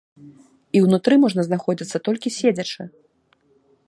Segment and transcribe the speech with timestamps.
[0.77, 2.81] І ўнутры можна знаходзіцца толькі седзячы.